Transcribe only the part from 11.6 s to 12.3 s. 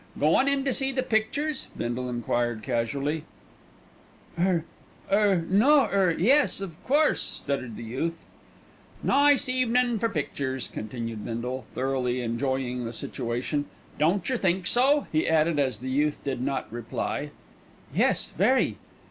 thoroughly